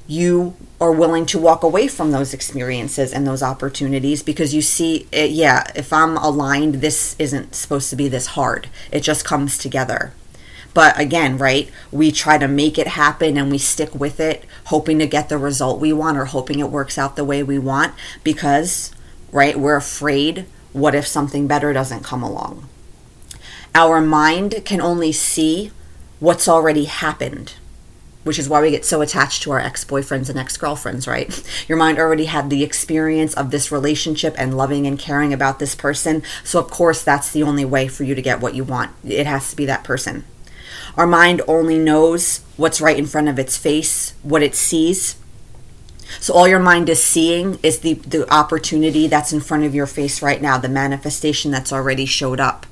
you 0.08 0.56
are 0.80 0.92
willing 0.92 1.26
to 1.26 1.40
walk 1.40 1.64
away 1.64 1.88
from 1.88 2.12
those 2.12 2.34
experiences 2.34 3.12
and 3.12 3.26
those 3.26 3.42
opportunities 3.42 4.22
because 4.22 4.54
you 4.54 4.62
see 4.62 5.08
it, 5.12 5.32
yeah 5.32 5.64
if 5.76 5.92
i'm 5.92 6.16
aligned 6.18 6.76
this 6.76 7.16
isn't 7.18 7.56
supposed 7.56 7.90
to 7.90 7.96
be 7.96 8.08
this 8.08 8.28
hard. 8.28 8.68
It 8.92 9.02
just 9.02 9.26
comes 9.26 9.58
together. 9.58 10.14
But 10.74 11.00
again, 11.00 11.38
right, 11.38 11.72
we 11.92 12.12
try 12.12 12.38
to 12.38 12.48
make 12.48 12.78
it 12.78 12.88
happen 12.88 13.38
and 13.38 13.50
we 13.50 13.58
stick 13.58 13.96
with 13.96 14.20
it, 14.20 14.44
hoping 14.66 15.00
to 15.00 15.08
get 15.08 15.30
the 15.30 15.38
result 15.38 15.80
we 15.80 15.94
want 15.94 16.18
or 16.18 16.26
hoping 16.26 16.60
it 16.60 16.70
works 16.70 16.98
out 16.98 17.16
the 17.16 17.24
way 17.24 17.42
we 17.42 17.58
want 17.58 17.94
because, 18.24 18.92
right, 19.32 19.58
we're 19.58 19.78
afraid 19.78 20.46
what 20.74 20.94
if 20.94 21.08
something 21.08 21.48
better 21.48 21.72
doesn't 21.72 22.04
come 22.04 22.22
along? 22.22 22.68
Our 23.74 24.02
mind 24.02 24.64
can 24.66 24.82
only 24.82 25.14
see 25.14 25.72
what's 26.20 26.48
already 26.48 26.86
happened 26.86 27.54
which 28.26 28.40
is 28.40 28.50
why 28.50 28.60
we 28.60 28.72
get 28.72 28.84
so 28.84 29.02
attached 29.02 29.44
to 29.44 29.52
our 29.52 29.60
ex-boyfriends 29.60 30.30
and 30.30 30.40
ex-girlfriends 30.40 31.08
right? 31.08 31.44
Your 31.70 31.78
mind 31.78 32.00
already 32.00 32.26
had 32.26 32.50
the 32.50 32.64
experience 32.64 33.36
of 33.36 33.52
this 33.52 33.72
relationship 33.72 34.34
and 34.38 34.58
loving 34.58 34.88
and 34.88 34.98
caring 34.98 35.32
about 35.32 35.60
this 35.60 35.76
person. 35.76 36.24
So 36.44 36.60
of 36.60 36.72
course 36.72 37.04
that's 37.04 37.32
the 37.32 37.44
only 37.44 37.64
way 37.64 37.88
for 37.88 38.04
you 38.04 38.16
to 38.16 38.22
get 38.24 38.42
what 38.42 38.56
you 38.56 38.64
want. 38.64 38.92
It 39.06 39.28
has 39.28 39.52
to 39.52 39.56
be 39.56 39.66
that 39.68 39.84
person. 39.84 40.26
Our 40.98 41.06
mind 41.06 41.44
only 41.48 41.78
knows 41.78 42.44
what's 42.58 42.82
right 42.82 42.98
in 42.98 43.06
front 43.06 43.28
of 43.28 43.38
its 43.38 43.58
face 43.58 44.16
what 44.24 44.42
it 44.42 44.56
sees. 44.56 45.18
So 46.20 46.34
all 46.34 46.48
your 46.48 46.60
mind 46.60 46.90
is 46.90 47.04
seeing 47.04 47.60
is 47.62 47.80
the 47.80 47.94
the 47.94 48.28
opportunity 48.34 49.08
that's 49.08 49.34
in 49.34 49.40
front 49.40 49.66
of 49.66 49.76
your 49.76 49.88
face 49.88 50.24
right 50.24 50.42
now 50.42 50.58
the 50.58 50.70
manifestation 50.70 51.52
that's 51.52 51.72
already 51.72 52.08
showed 52.08 52.40
up. 52.40 52.66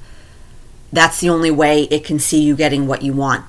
That's 0.92 1.20
the 1.20 1.30
only 1.30 1.52
way 1.52 1.84
it 1.84 2.04
can 2.04 2.18
see 2.18 2.42
you 2.42 2.56
getting 2.56 2.88
what 2.88 3.04
you 3.04 3.14
want 3.14 3.46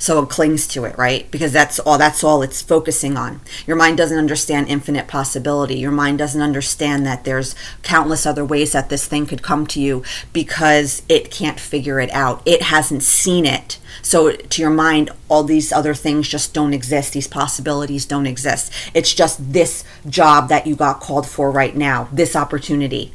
so 0.00 0.20
it 0.22 0.30
clings 0.30 0.66
to 0.66 0.84
it 0.84 0.96
right? 0.98 1.30
Because 1.30 1.52
that's 1.52 1.78
all 1.78 1.98
that's 1.98 2.24
all 2.24 2.42
it's 2.42 2.62
focusing 2.62 3.16
on. 3.16 3.40
Your 3.66 3.76
mind 3.76 3.98
doesn't 3.98 4.18
understand 4.18 4.68
infinite 4.68 5.06
possibility. 5.06 5.78
Your 5.78 5.92
mind 5.92 6.18
doesn't 6.18 6.40
understand 6.40 7.06
that 7.06 7.24
there's 7.24 7.54
countless 7.82 8.26
other 8.26 8.44
ways 8.44 8.72
that 8.72 8.88
this 8.88 9.06
thing 9.06 9.26
could 9.26 9.42
come 9.42 9.66
to 9.68 9.80
you 9.80 10.02
because 10.32 11.02
it 11.08 11.30
can't 11.30 11.60
figure 11.60 12.00
it 12.00 12.10
out. 12.10 12.42
It 12.46 12.62
hasn't 12.62 13.02
seen 13.02 13.44
it. 13.44 13.78
So 14.02 14.32
to 14.32 14.62
your 14.62 14.70
mind 14.70 15.10
all 15.28 15.44
these 15.44 15.70
other 15.70 15.94
things 15.94 16.28
just 16.28 16.54
don't 16.54 16.74
exist. 16.74 17.12
These 17.12 17.28
possibilities 17.28 18.06
don't 18.06 18.26
exist. 18.26 18.72
It's 18.94 19.12
just 19.12 19.52
this 19.52 19.84
job 20.08 20.48
that 20.48 20.66
you 20.66 20.74
got 20.74 21.00
called 21.00 21.28
for 21.28 21.50
right 21.50 21.76
now 21.76 22.08
this 22.10 22.34
opportunity 22.34 23.12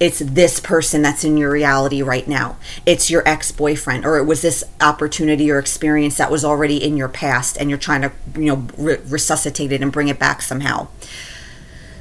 it's 0.00 0.20
this 0.20 0.60
person 0.60 1.02
that's 1.02 1.24
in 1.24 1.36
your 1.36 1.50
reality 1.50 2.00
right 2.00 2.26
now. 2.26 2.56
It's 2.86 3.10
your 3.10 3.22
ex 3.28 3.52
boyfriend, 3.52 4.06
or 4.06 4.16
it 4.16 4.24
was 4.24 4.40
this 4.40 4.64
opportunity 4.80 5.50
or 5.50 5.58
experience 5.58 6.16
that 6.16 6.30
was 6.30 6.42
already 6.42 6.82
in 6.82 6.96
your 6.96 7.08
past, 7.08 7.58
and 7.58 7.68
you're 7.68 7.78
trying 7.78 8.00
to, 8.00 8.12
you 8.34 8.46
know, 8.46 8.66
re- 8.78 8.98
resuscitate 9.06 9.72
it 9.72 9.82
and 9.82 9.92
bring 9.92 10.08
it 10.08 10.18
back 10.18 10.40
somehow. 10.40 10.88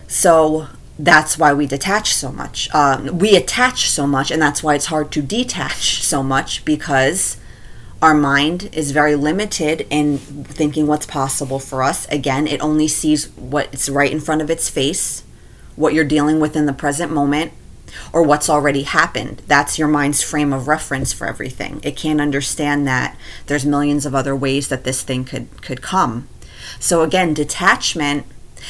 So 0.08 0.70
that's 0.98 1.38
why 1.38 1.54
we 1.54 1.68
detach 1.68 2.14
so 2.14 2.32
much. 2.32 2.74
Um, 2.74 3.20
we 3.20 3.36
attach 3.36 3.90
so 3.90 4.08
much, 4.08 4.32
and 4.32 4.42
that's 4.42 4.64
why 4.64 4.76
it's 4.76 4.86
hard 4.86 5.12
to 5.12 5.22
detach 5.22 6.02
so 6.02 6.24
much 6.24 6.64
because 6.64 7.36
our 8.02 8.14
mind 8.14 8.70
is 8.72 8.92
very 8.92 9.16
limited 9.16 9.86
in 9.90 10.18
thinking 10.18 10.88
what's 10.88 11.06
possible 11.06 11.60
for 11.60 11.84
us. 11.84 12.08
Again, 12.08 12.48
it 12.48 12.62
only 12.62 12.88
sees 12.88 13.30
what's 13.36 13.90
right 13.90 14.12
in 14.12 14.22
front 14.22 14.42
of 14.42 14.50
its 14.50 14.70
face, 14.70 15.24
what 15.76 15.94
you're 15.94 16.06
dealing 16.06 16.40
with 16.40 16.56
in 16.56 16.66
the 16.66 16.72
present 16.72 17.12
moment, 17.12 17.52
or 18.14 18.24
what's 18.24 18.50
already 18.50 18.84
happened. 18.84 19.42
That's 19.48 19.80
your 19.80 19.88
mind's 19.88 20.22
frame 20.22 20.54
of 20.54 20.68
reference 20.68 21.14
for 21.14 21.28
everything. 21.28 21.80
It 21.84 21.96
can't 21.96 22.22
understand 22.22 22.88
that 22.88 23.18
there's 23.48 23.66
millions 23.66 24.06
of 24.06 24.16
other 24.16 24.36
ways 24.36 24.68
that 24.68 24.84
this 24.84 25.02
thing 25.02 25.26
could 25.26 25.62
could 25.62 25.82
come. 25.82 26.28
So 26.80 27.02
again, 27.02 27.34
detachment 27.34 28.26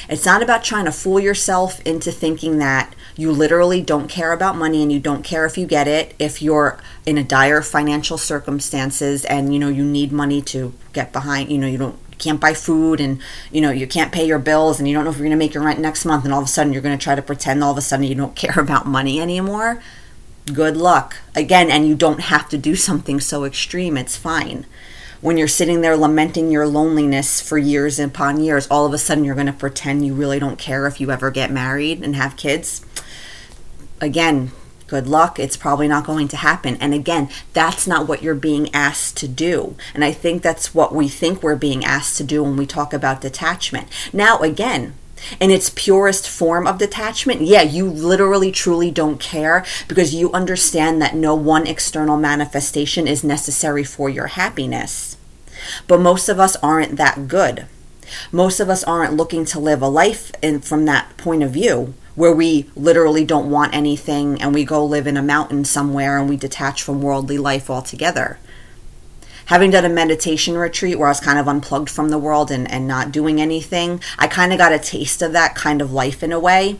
it's 0.07 0.25
not 0.25 0.41
about 0.41 0.63
trying 0.63 0.85
to 0.85 0.91
fool 0.91 1.19
yourself 1.19 1.81
into 1.81 2.11
thinking 2.11 2.59
that 2.59 2.93
you 3.15 3.31
literally 3.31 3.81
don't 3.81 4.07
care 4.07 4.31
about 4.31 4.55
money 4.55 4.81
and 4.81 4.91
you 4.91 4.99
don't 4.99 5.23
care 5.23 5.45
if 5.45 5.57
you 5.57 5.65
get 5.65 5.87
it 5.87 6.15
if 6.19 6.41
you're 6.41 6.79
in 7.05 7.17
a 7.17 7.23
dire 7.23 7.61
financial 7.61 8.17
circumstances 8.17 9.25
and 9.25 9.53
you 9.53 9.59
know 9.59 9.67
you 9.67 9.83
need 9.83 10.11
money 10.11 10.41
to 10.43 10.73
get 10.93 11.11
behind, 11.11 11.51
you 11.51 11.57
know, 11.57 11.67
you 11.67 11.77
don't 11.77 11.99
can't 12.19 12.39
buy 12.39 12.53
food 12.53 13.01
and 13.01 13.19
you 13.51 13.61
know 13.61 13.71
you 13.71 13.87
can't 13.87 14.11
pay 14.11 14.25
your 14.25 14.39
bills 14.39 14.79
and 14.79 14.87
you 14.87 14.93
don't 14.93 15.03
know 15.03 15.09
if 15.09 15.17
you're 15.17 15.25
going 15.25 15.31
to 15.31 15.37
make 15.37 15.53
your 15.53 15.63
rent 15.63 15.79
next 15.79 16.05
month 16.05 16.25
and 16.25 16.33
all 16.33 16.41
of 16.41 16.45
a 16.45 16.49
sudden 16.49 16.71
you're 16.71 16.81
going 16.81 16.97
to 16.97 17.03
try 17.03 17.15
to 17.15 17.21
pretend 17.21 17.63
all 17.63 17.71
of 17.71 17.77
a 17.77 17.81
sudden 17.81 18.05
you 18.05 18.15
don't 18.15 18.35
care 18.43 18.59
about 18.59 18.85
money 18.85 19.19
anymore 19.19 19.81
good 20.53 20.77
luck. 20.77 21.17
Again 21.35 21.69
and 21.71 21.87
you 21.87 21.95
don't 21.95 22.21
have 22.21 22.49
to 22.49 22.57
do 22.57 22.75
something 22.75 23.19
so 23.19 23.43
extreme 23.43 23.97
it's 23.97 24.17
fine. 24.17 24.65
When 25.21 25.37
you're 25.37 25.47
sitting 25.47 25.81
there 25.81 25.97
lamenting 25.97 26.49
your 26.49 26.65
loneliness 26.65 27.41
for 27.41 27.57
years 27.57 27.99
upon 27.99 28.41
years 28.41 28.67
all 28.69 28.85
of 28.85 28.93
a 28.93 28.97
sudden 28.97 29.23
you're 29.23 29.35
going 29.35 29.47
to 29.47 29.53
pretend 29.53 30.05
you 30.05 30.13
really 30.13 30.39
don't 30.39 30.59
care 30.59 30.87
if 30.87 30.99
you 30.99 31.11
ever 31.11 31.31
get 31.31 31.51
married 31.51 32.03
and 32.03 32.15
have 32.15 32.37
kids. 32.37 32.85
Again 34.01 34.51
good 34.89 35.07
luck. 35.07 35.39
It's 35.39 35.55
probably 35.55 35.87
not 35.87 36.05
going 36.05 36.27
to 36.29 36.37
happen. 36.37 36.75
And 36.77 36.93
again, 36.93 37.29
that's 37.53 37.85
not 37.85 38.07
what 38.07 38.23
you're 38.23 38.35
being 38.35 38.73
asked 38.73 39.17
to 39.17 39.27
do. 39.27 39.75
And 39.93 40.03
I 40.03 40.11
think 40.11 40.41
that's 40.41 40.73
what 40.73 40.93
we 40.93 41.07
think 41.07 41.43
we're 41.43 41.55
being 41.55 41.85
asked 41.85 42.17
to 42.17 42.23
do 42.23 42.43
when 42.43 42.57
we 42.57 42.65
talk 42.65 42.91
about 42.91 43.21
detachment. 43.21 43.87
Now, 44.11 44.39
again, 44.39 44.95
in 45.39 45.51
its 45.51 45.69
purest 45.69 46.27
form 46.27 46.65
of 46.65 46.77
detachment, 46.77 47.41
yeah, 47.41 47.61
you 47.61 47.85
literally 47.85 48.51
truly 48.51 48.89
don't 48.89 49.19
care 49.19 49.65
because 49.87 50.15
you 50.15 50.31
understand 50.31 51.01
that 51.01 51.15
no 51.15 51.35
one 51.35 51.67
external 51.67 52.17
manifestation 52.17 53.07
is 53.07 53.23
necessary 53.23 53.83
for 53.83 54.09
your 54.09 54.27
happiness. 54.27 55.17
But 55.87 55.99
most 55.99 56.29
of 56.29 56.39
us 56.39 56.55
aren't 56.63 56.97
that 56.97 57.27
good. 57.27 57.67
Most 58.31 58.59
of 58.59 58.69
us 58.69 58.83
aren't 58.85 59.13
looking 59.13 59.45
to 59.45 59.59
live 59.59 59.81
a 59.81 59.87
life 59.87 60.31
in, 60.41 60.61
from 60.61 60.85
that 60.85 61.15
point 61.17 61.43
of 61.43 61.51
view 61.51 61.93
where 62.19 62.33
we 62.33 62.69
literally 62.75 63.23
don't 63.23 63.49
want 63.49 63.73
anything 63.73 64.41
and 64.41 64.53
we 64.53 64.65
go 64.65 64.83
live 64.83 65.07
in 65.07 65.15
a 65.15 65.21
mountain 65.21 65.63
somewhere 65.63 66.17
and 66.17 66.27
we 66.27 66.35
detach 66.35 66.83
from 66.83 67.01
worldly 67.01 67.37
life 67.37 67.69
altogether. 67.69 68.37
Having 69.45 69.71
done 69.71 69.85
a 69.85 69.89
meditation 69.89 70.57
retreat 70.57 70.99
where 70.99 71.07
I 71.07 71.11
was 71.11 71.21
kind 71.21 71.39
of 71.39 71.47
unplugged 71.47 71.89
from 71.89 72.09
the 72.09 72.17
world 72.17 72.51
and, 72.51 72.69
and 72.69 72.85
not 72.85 73.13
doing 73.13 73.39
anything, 73.39 74.01
I 74.17 74.27
kind 74.27 74.51
of 74.51 74.57
got 74.57 74.73
a 74.73 74.79
taste 74.79 75.21
of 75.21 75.31
that 75.31 75.55
kind 75.55 75.81
of 75.81 75.93
life 75.93 76.21
in 76.21 76.33
a 76.33 76.39
way. 76.41 76.75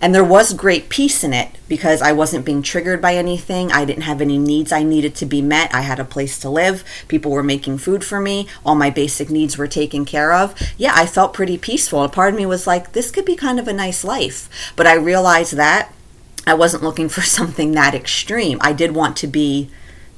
And 0.00 0.14
there 0.14 0.24
was 0.24 0.52
great 0.52 0.88
peace 0.88 1.24
in 1.24 1.32
it 1.32 1.50
because 1.68 2.00
I 2.02 2.12
wasn't 2.12 2.44
being 2.44 2.62
triggered 2.62 3.02
by 3.02 3.14
anything. 3.14 3.72
I 3.72 3.84
didn't 3.84 4.02
have 4.02 4.20
any 4.20 4.38
needs 4.38 4.72
I 4.72 4.82
needed 4.82 5.14
to 5.16 5.26
be 5.26 5.42
met. 5.42 5.74
I 5.74 5.82
had 5.82 5.98
a 5.98 6.04
place 6.04 6.38
to 6.40 6.50
live. 6.50 6.84
People 7.08 7.30
were 7.30 7.42
making 7.42 7.78
food 7.78 8.04
for 8.04 8.20
me. 8.20 8.46
All 8.64 8.74
my 8.74 8.90
basic 8.90 9.30
needs 9.30 9.58
were 9.58 9.66
taken 9.66 10.04
care 10.04 10.32
of. 10.32 10.54
Yeah, 10.76 10.92
I 10.94 11.06
felt 11.06 11.34
pretty 11.34 11.58
peaceful. 11.58 12.02
A 12.02 12.08
part 12.08 12.34
of 12.34 12.38
me 12.38 12.46
was 12.46 12.66
like, 12.66 12.92
this 12.92 13.10
could 13.10 13.24
be 13.24 13.36
kind 13.36 13.58
of 13.58 13.68
a 13.68 13.72
nice 13.72 14.04
life. 14.04 14.48
But 14.76 14.86
I 14.86 14.94
realized 14.94 15.56
that 15.56 15.92
I 16.46 16.54
wasn't 16.54 16.82
looking 16.82 17.08
for 17.08 17.20
something 17.38 17.72
that 17.72 17.94
extreme. 17.94 18.58
I 18.60 18.72
did 18.72 18.94
want 18.94 19.16
to 19.18 19.26
be 19.26 19.70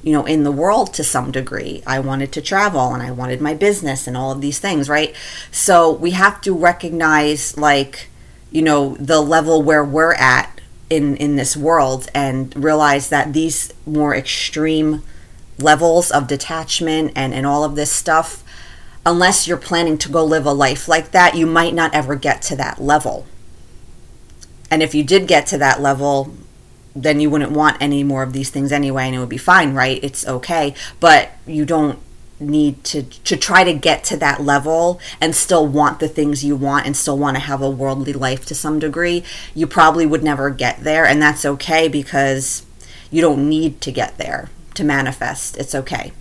you 0.03 0.13
know 0.13 0.25
in 0.25 0.43
the 0.43 0.51
world 0.51 0.93
to 0.93 1.03
some 1.03 1.31
degree 1.31 1.83
i 1.85 1.99
wanted 1.99 2.31
to 2.31 2.41
travel 2.41 2.93
and 2.93 3.03
i 3.03 3.11
wanted 3.11 3.39
my 3.39 3.53
business 3.53 4.07
and 4.07 4.17
all 4.17 4.31
of 4.31 4.41
these 4.41 4.59
things 4.59 4.89
right 4.89 5.15
so 5.51 5.91
we 5.91 6.11
have 6.11 6.41
to 6.41 6.53
recognize 6.53 7.57
like 7.57 8.09
you 8.51 8.61
know 8.61 8.95
the 8.99 9.21
level 9.21 9.63
where 9.63 9.83
we're 9.83 10.13
at 10.13 10.61
in 10.89 11.15
in 11.15 11.37
this 11.37 11.55
world 11.55 12.09
and 12.13 12.53
realize 12.55 13.09
that 13.09 13.33
these 13.33 13.73
more 13.85 14.13
extreme 14.13 15.01
levels 15.57 16.11
of 16.11 16.27
detachment 16.27 17.11
and 17.15 17.33
and 17.33 17.45
all 17.47 17.63
of 17.63 17.75
this 17.75 17.91
stuff 17.91 18.43
unless 19.05 19.47
you're 19.47 19.57
planning 19.57 19.97
to 19.97 20.09
go 20.09 20.23
live 20.23 20.45
a 20.45 20.51
life 20.51 20.87
like 20.87 21.11
that 21.11 21.35
you 21.35 21.47
might 21.47 21.73
not 21.73 21.93
ever 21.93 22.15
get 22.15 22.41
to 22.41 22.55
that 22.55 22.79
level. 22.79 23.25
And 24.69 24.83
if 24.83 24.93
you 24.93 25.03
did 25.03 25.27
get 25.27 25.47
to 25.47 25.57
that 25.57 25.81
level 25.81 26.33
then 26.93 27.21
you 27.21 27.29
wouldn't 27.29 27.51
want 27.51 27.77
any 27.79 28.03
more 28.03 28.21
of 28.21 28.33
these 28.33 28.49
things 28.49 28.69
anyway 28.71 29.05
and 29.05 29.15
it 29.15 29.19
would 29.19 29.29
be 29.29 29.37
fine 29.37 29.73
right? 29.73 30.03
It's 30.03 30.27
okay. 30.27 30.75
But 30.99 31.31
you 31.47 31.65
don't 31.65 31.99
need 32.41 32.83
to 32.83 33.03
to 33.03 33.37
try 33.37 33.63
to 33.63 33.73
get 33.73 34.03
to 34.03 34.17
that 34.17 34.41
level 34.41 34.99
and 35.21 35.35
still 35.35 35.65
want 35.65 35.99
the 35.99 36.07
things 36.07 36.43
you 36.43 36.55
want 36.55 36.85
and 36.85 36.97
still 36.97 37.17
want 37.17 37.35
to 37.35 37.41
have 37.41 37.61
a 37.61 37.69
worldly 37.69 38.13
life 38.13 38.45
to 38.45 38.55
some 38.55 38.79
degree 38.79 39.23
you 39.53 39.67
probably 39.67 40.05
would 40.05 40.23
never 40.23 40.49
get 40.49 40.83
there 40.83 41.05
and 41.05 41.21
that's 41.21 41.45
okay 41.45 41.87
because 41.87 42.65
you 43.11 43.21
don't 43.21 43.47
need 43.47 43.79
to 43.81 43.91
get 43.91 44.17
there 44.17 44.49
to 44.73 44.83
manifest 44.83 45.57
it's 45.57 45.75
okay. 45.75 46.11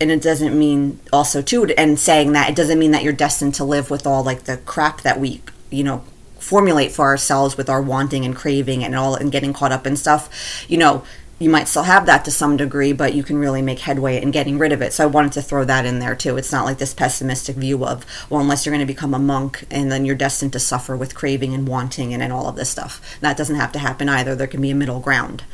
And 0.00 0.10
it 0.10 0.22
doesn't 0.22 0.58
mean 0.58 0.98
also 1.12 1.42
too 1.42 1.66
and 1.76 1.98
saying 1.98 2.32
that 2.32 2.48
it 2.48 2.56
doesn't 2.56 2.78
mean 2.78 2.90
that 2.92 3.02
you're 3.02 3.12
destined 3.12 3.54
to 3.56 3.64
live 3.64 3.90
with 3.90 4.06
all 4.06 4.22
like 4.24 4.44
the 4.44 4.56
crap 4.58 5.02
that 5.02 5.20
we 5.20 5.42
you 5.70 5.84
know 5.84 6.04
formulate 6.38 6.90
for 6.90 7.04
ourselves 7.04 7.56
with 7.58 7.68
our 7.68 7.82
wanting 7.82 8.24
and 8.24 8.34
craving 8.34 8.82
and 8.82 8.96
all 8.96 9.14
and 9.14 9.30
getting 9.30 9.52
caught 9.52 9.72
up 9.72 9.86
in 9.86 9.96
stuff. 9.96 10.64
You 10.68 10.78
know 10.78 11.04
you 11.40 11.48
might 11.48 11.68
still 11.68 11.84
have 11.84 12.04
that 12.04 12.22
to 12.26 12.30
some 12.30 12.58
degree, 12.58 12.92
but 12.92 13.14
you 13.14 13.22
can 13.22 13.38
really 13.38 13.62
make 13.62 13.78
headway 13.80 14.20
in 14.20 14.30
getting 14.30 14.58
rid 14.58 14.72
of 14.72 14.82
it. 14.82 14.92
So 14.92 15.04
I 15.04 15.06
wanted 15.06 15.32
to 15.32 15.42
throw 15.42 15.64
that 15.64 15.86
in 15.86 15.98
there 15.98 16.14
too. 16.14 16.36
It's 16.36 16.52
not 16.52 16.66
like 16.66 16.76
this 16.76 16.92
pessimistic 16.92 17.56
view 17.56 17.86
of, 17.86 18.04
well, 18.28 18.42
unless 18.42 18.66
you're 18.66 18.74
going 18.74 18.86
to 18.86 18.92
become 18.92 19.14
a 19.14 19.18
monk 19.18 19.64
and 19.70 19.90
then 19.90 20.04
you're 20.04 20.14
destined 20.14 20.52
to 20.52 20.60
suffer 20.60 20.94
with 20.94 21.14
craving 21.14 21.54
and 21.54 21.66
wanting 21.66 22.12
and, 22.12 22.22
and 22.22 22.30
all 22.30 22.46
of 22.46 22.56
this 22.56 22.68
stuff. 22.68 23.18
That 23.22 23.38
doesn't 23.38 23.56
have 23.56 23.72
to 23.72 23.78
happen 23.78 24.06
either. 24.06 24.36
There 24.36 24.46
can 24.46 24.60
be 24.60 24.70
a 24.70 24.74
middle 24.74 25.00
ground. 25.00 25.44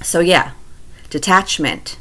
So, 0.00 0.20
yeah, 0.20 0.52
detachment. 1.10 1.98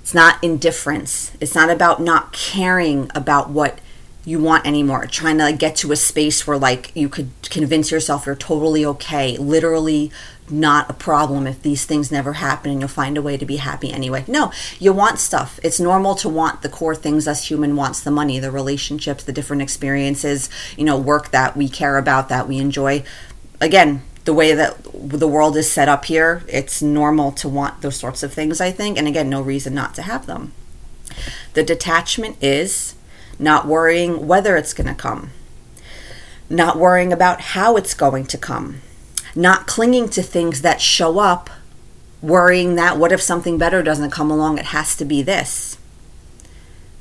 It's 0.00 0.12
not 0.12 0.42
indifference. 0.42 1.30
It's 1.40 1.54
not 1.54 1.70
about 1.70 2.02
not 2.02 2.32
caring 2.32 3.08
about 3.14 3.50
what 3.50 3.78
you 4.24 4.38
want 4.38 4.66
anymore 4.66 5.06
trying 5.06 5.36
to 5.38 5.44
like, 5.44 5.58
get 5.58 5.74
to 5.74 5.90
a 5.90 5.96
space 5.96 6.46
where 6.46 6.56
like 6.56 6.94
you 6.94 7.08
could 7.08 7.30
convince 7.50 7.90
yourself 7.90 8.24
you're 8.24 8.36
totally 8.36 8.84
okay 8.84 9.36
literally 9.36 10.12
not 10.50 10.90
a 10.90 10.94
problem 10.94 11.46
if 11.46 11.62
these 11.62 11.84
things 11.84 12.10
never 12.10 12.34
happen 12.34 12.70
and 12.70 12.80
you'll 12.80 12.88
find 12.88 13.16
a 13.16 13.22
way 13.22 13.36
to 13.36 13.46
be 13.46 13.56
happy 13.56 13.92
anyway. 13.92 14.24
No 14.28 14.52
you 14.78 14.92
want 14.92 15.18
stuff. 15.18 15.58
It's 15.62 15.80
normal 15.80 16.14
to 16.16 16.28
want 16.28 16.62
the 16.62 16.68
core 16.68 16.94
things 16.94 17.28
us 17.28 17.48
human 17.48 17.76
wants 17.76 18.00
the 18.00 18.10
money 18.10 18.38
the 18.38 18.50
relationships 18.50 19.24
the 19.24 19.32
different 19.32 19.62
experiences 19.62 20.50
you 20.76 20.84
know 20.84 20.98
work 20.98 21.30
that 21.30 21.56
we 21.56 21.68
care 21.68 21.96
about 21.98 22.28
that 22.28 22.48
we 22.48 22.58
enjoy. 22.58 23.04
Again 23.60 24.02
the 24.24 24.34
way 24.34 24.54
that 24.54 24.76
the 24.94 25.26
world 25.26 25.56
is 25.56 25.70
set 25.70 25.88
up 25.88 26.04
here 26.04 26.44
it's 26.46 26.80
normal 26.80 27.32
to 27.32 27.48
want 27.48 27.82
those 27.82 27.96
sorts 27.96 28.22
of 28.22 28.32
things 28.32 28.60
i 28.60 28.70
think 28.70 28.96
and 28.96 29.08
again 29.08 29.28
no 29.28 29.42
reason 29.42 29.74
not 29.74 29.94
to 29.94 30.02
have 30.02 30.26
them. 30.26 30.52
The 31.54 31.62
detachment 31.62 32.36
is 32.42 32.94
not 33.38 33.66
worrying 33.66 34.26
whether 34.26 34.56
it's 34.56 34.72
going 34.72 34.86
to 34.86 34.94
come, 34.94 35.30
not 36.48 36.78
worrying 36.78 37.12
about 37.12 37.40
how 37.40 37.76
it's 37.76 37.94
going 37.94 38.26
to 38.26 38.38
come, 38.38 38.80
not 39.34 39.66
clinging 39.66 40.08
to 40.10 40.22
things 40.22 40.62
that 40.62 40.80
show 40.80 41.18
up, 41.18 41.50
worrying 42.20 42.74
that 42.76 42.98
what 42.98 43.12
if 43.12 43.20
something 43.20 43.58
better 43.58 43.82
doesn't 43.82 44.10
come 44.10 44.30
along, 44.30 44.58
it 44.58 44.66
has 44.66 44.96
to 44.96 45.04
be 45.04 45.22
this. 45.22 45.78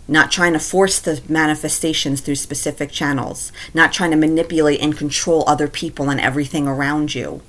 Not 0.08 0.32
trying 0.32 0.54
to 0.54 0.60
force 0.60 1.00
the 1.00 1.22
manifestations 1.30 2.22
through 2.22 2.36
specific 2.36 2.92
channels, 2.92 3.52
not 3.74 3.94
trying 3.94 4.12
to 4.12 4.18
manipulate 4.18 4.82
and 4.82 4.98
control 4.98 5.44
other 5.48 5.68
people 5.68 6.10
and 6.10 6.20
everything 6.20 6.68
around 6.68 7.16
you 7.16 7.42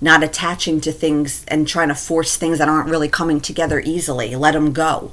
not 0.00 0.22
attaching 0.22 0.80
to 0.80 0.92
things 0.92 1.44
and 1.48 1.68
trying 1.68 1.88
to 1.88 1.94
force 1.94 2.36
things 2.36 2.58
that 2.58 2.68
aren't 2.68 2.88
really 2.88 3.08
coming 3.08 3.40
together 3.40 3.80
easily. 3.80 4.34
Let 4.34 4.52
them 4.52 4.72
go. 4.72 5.12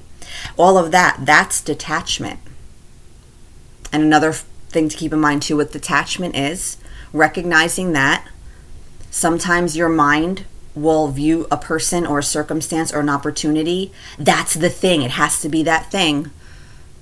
All 0.56 0.78
of 0.78 0.92
that, 0.92 1.20
that's 1.26 1.62
detachment. 1.62 2.40
And 3.92 4.04
another 4.04 4.34
thing 4.34 4.90
to 4.90 4.98
keep 4.98 5.14
in 5.14 5.20
mind 5.20 5.42
too 5.42 5.58
with 5.58 5.72
detachment 5.72 6.36
is 6.36 6.78
recognizing 7.14 7.94
that 7.94 8.28
sometimes 9.12 9.78
your 9.78 9.90
mind 9.90 10.46
will 10.76 11.08
view 11.08 11.48
a 11.50 11.58
person 11.58 12.06
or 12.06 12.20
a 12.20 12.24
circumstance 12.24 12.94
or 12.94 13.00
an 13.00 13.10
opportunity. 13.10 13.92
That's 14.18 14.54
the 14.54 14.70
thing. 14.70 15.02
It 15.02 15.12
has 15.12 15.42
to 15.42 15.50
be 15.50 15.64
that 15.64 15.92
thing. 15.92 16.32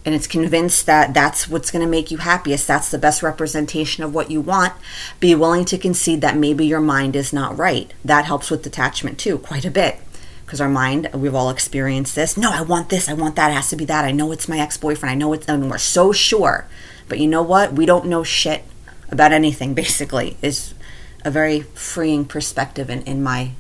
And 0.05 0.13
it's 0.13 0.27
convinced 0.27 0.85
that 0.85 1.13
that's 1.13 1.49
what's 1.49 1.71
going 1.71 1.83
to 1.83 1.89
make 1.89 2.11
you 2.11 2.19
happiest. 2.19 2.67
That's 2.67 2.91
the 2.91 2.99
best 2.99 3.23
representation 3.23 4.03
of 4.03 4.13
what 4.13 4.29
you 4.29 4.39
want. 4.39 4.73
Be 5.19 5.33
willing 5.33 5.65
to 5.65 5.79
concede 5.79 6.21
that 6.21 6.37
maybe 6.37 6.65
your 6.65 6.79
mind 6.79 7.15
is 7.15 7.33
not 7.33 7.57
right. 7.57 7.91
That 8.05 8.25
helps 8.25 8.51
with 8.51 8.61
detachment 8.61 9.17
too, 9.17 9.39
quite 9.39 9.65
a 9.65 9.71
bit 9.71 9.97
because 10.45 10.61
our 10.61 10.69
mind, 10.69 11.09
we've 11.13 11.33
all 11.33 11.49
experienced 11.49 12.15
this. 12.15 12.37
No, 12.37 12.51
I 12.51 12.61
want 12.61 12.89
this, 12.89 13.09
I 13.09 13.13
want 13.13 13.35
that, 13.35 13.49
it 13.49 13.55
has 13.55 13.69
to 13.71 13.75
be 13.75 13.85
that. 13.85 14.05
I 14.05 14.11
know 14.11 14.31
it's 14.31 14.47
my 14.47 14.59
ex 14.59 14.77
boyfriend, 14.77 15.11
I 15.11 15.15
know 15.15 15.33
it's, 15.33 15.47
and 15.47 15.69
we're 15.71 15.79
so 15.79 16.11
sure. 16.11 16.67
But 17.09 17.19
you 17.19 17.27
know 17.27 17.41
what? 17.41 17.73
We 17.73 17.85
don't 17.85 18.05
know 18.05 18.23
shit 18.23 18.63
about 19.09 19.31
anything, 19.31 19.73
basically, 19.83 20.37
is 20.41 20.75
a 21.25 21.31
very 21.31 21.61
freeing 21.61 22.23
perspective 22.23 22.89
in, 22.89 23.01
in 23.03 23.21
my 23.21 23.51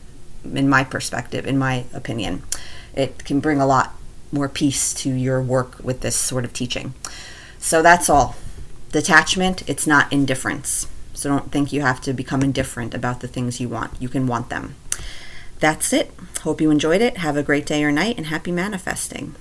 in 0.45 0.69
my 0.69 0.83
perspective, 0.83 1.45
in 1.45 1.57
my 1.57 1.85
opinion. 1.93 2.43
It 2.93 3.25
can 3.25 3.39
bring 3.39 3.59
a 3.59 3.65
lot 3.65 3.93
more 4.31 4.47
peace 4.47 4.93
to 4.93 5.09
your 5.09 5.41
work 5.41 5.79
with 5.83 6.01
this 6.01 6.15
sort 6.15 6.45
of 6.45 6.53
teaching. 6.53 6.93
So 7.57 7.81
that's 7.81 8.09
all. 8.09 8.35
Detachment, 8.91 9.67
it's 9.67 9.87
not 9.87 10.13
indifference. 10.13 10.87
So 11.13 11.29
don't 11.29 11.51
think 11.51 11.73
you 11.73 11.81
have 11.81 11.99
to 12.01 12.13
become 12.13 12.43
indifferent 12.43 12.93
about 12.93 13.21
the 13.21 13.27
things 13.27 13.59
you 13.59 13.67
want. 13.67 13.99
You 13.99 14.07
can 14.07 14.27
want 14.27 14.49
them 14.49 14.75
that's 15.59 15.93
it. 15.93 16.11
Hope 16.41 16.61
you 16.61 16.69
enjoyed 16.69 17.01
it. 17.01 17.17
Have 17.17 17.37
a 17.37 17.43
great 17.43 17.65
day 17.65 17.83
or 17.83 17.91
night 17.91 18.17
and 18.17 18.27
happy 18.27 18.51
manifesting. 18.51 19.35